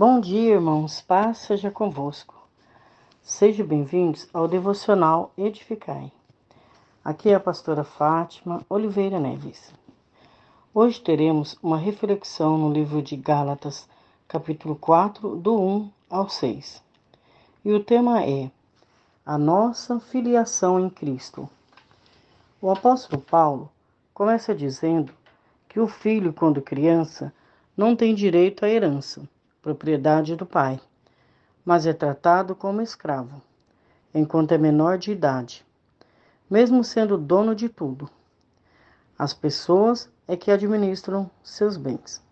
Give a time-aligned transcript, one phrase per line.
[0.00, 1.00] Bom dia, irmãos.
[1.00, 2.32] Paz seja convosco.
[3.20, 6.12] Sejam bem-vindos ao devocional Edificai.
[7.04, 9.74] Aqui é a pastora Fátima Oliveira Neves.
[10.72, 13.88] Hoje teremos uma reflexão no livro de Gálatas,
[14.28, 16.80] capítulo 4, do 1 ao 6.
[17.64, 18.52] E o tema é
[19.26, 21.50] a nossa filiação em Cristo.
[22.62, 23.68] O apóstolo Paulo
[24.14, 25.12] começa dizendo
[25.68, 27.34] que o filho, quando criança,
[27.76, 29.28] não tem direito à herança
[29.62, 30.80] propriedade do pai,
[31.64, 33.42] mas é tratado como escravo,
[34.14, 35.66] enquanto é menor de idade,
[36.48, 38.08] mesmo sendo dono de tudo.
[39.18, 42.22] As pessoas é que administram seus bens.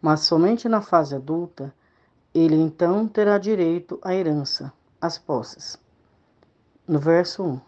[0.00, 1.72] Mas somente na fase adulta,
[2.34, 5.78] ele então terá direito à herança, às posses.
[6.88, 7.60] No verso 1.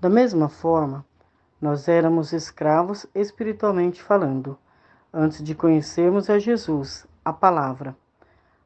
[0.00, 1.04] Da mesma forma,
[1.60, 4.58] nós éramos escravos espiritualmente falando
[5.12, 7.96] antes de conhecermos a Jesus, a palavra.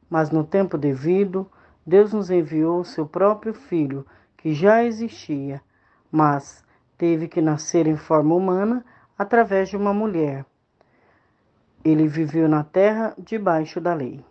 [0.09, 1.49] Mas no tempo devido,
[1.85, 4.05] Deus nos enviou seu próprio Filho,
[4.37, 5.61] que já existia,
[6.11, 6.63] mas
[6.97, 8.85] teve que nascer em forma humana
[9.17, 10.45] através de uma mulher.
[11.83, 14.23] Ele viveu na terra debaixo da lei.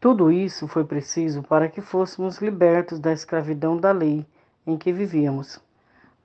[0.00, 4.26] Tudo isso foi preciso para que fôssemos libertos da escravidão da lei
[4.66, 5.60] em que vivíamos,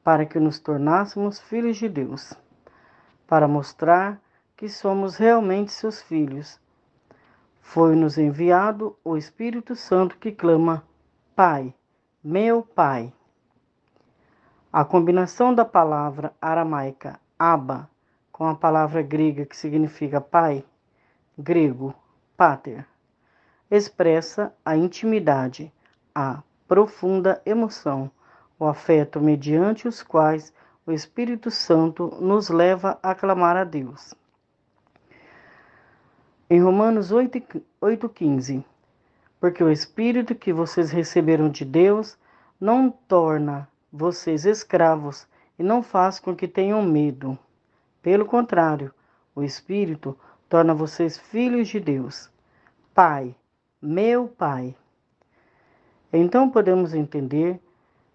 [0.04, 2.36] para que nos tornássemos filhos de Deus
[3.30, 4.20] para mostrar
[4.58, 6.60] que somos realmente seus filhos.
[7.62, 10.84] Foi-nos enviado o Espírito Santo que clama:
[11.36, 11.72] Pai,
[12.24, 13.14] meu Pai.
[14.74, 17.88] A combinação da palavra aramaica Abba
[18.32, 20.66] com a palavra grega que significa pai,
[21.38, 21.94] grego
[22.38, 22.88] pater,
[23.70, 25.72] expressa a intimidade,
[26.16, 28.10] a profunda emoção,
[28.58, 30.54] o afeto mediante os quais
[30.90, 34.16] o Espírito Santo nos leva a clamar a Deus.
[36.50, 38.66] Em Romanos 8,15,
[39.40, 42.18] porque o Espírito que vocês receberam de Deus
[42.60, 45.28] não torna vocês escravos
[45.60, 47.38] e não faz com que tenham medo.
[48.02, 48.92] Pelo contrário,
[49.36, 50.18] o Espírito
[50.50, 52.32] torna vocês filhos de Deus.
[52.96, 53.36] Pai,
[53.80, 54.76] meu Pai.
[56.12, 57.60] Então podemos entender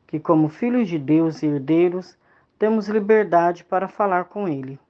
[0.09, 2.19] que, como filhos de Deus e herdeiros,
[2.65, 4.81] temos liberdade para falar com Ele.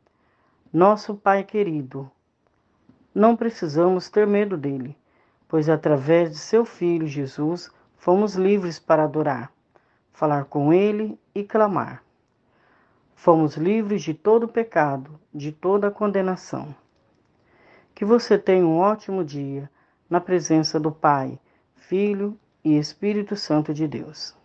[0.72, 2.08] Nosso Pai querido,
[3.12, 4.96] não precisamos ter medo dele,
[5.48, 9.52] pois através de seu Filho Jesus fomos livres para adorar,
[10.12, 12.04] falar com Ele e clamar.
[13.16, 16.72] Fomos livres de todo pecado, de toda condenação.
[17.92, 19.68] Que você tenha um ótimo dia
[20.08, 21.40] na presença do Pai,
[21.74, 24.43] Filho e Espírito Santo de Deus.